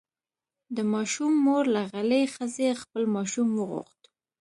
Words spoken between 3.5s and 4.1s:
وغوښت.